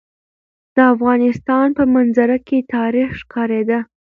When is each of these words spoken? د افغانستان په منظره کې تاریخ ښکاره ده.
د 0.75 0.77
افغانستان 0.93 1.67
په 1.77 1.83
منظره 1.93 2.37
کې 2.47 2.57
تاریخ 2.75 3.09
ښکاره 3.21 3.61
ده. 3.69 3.79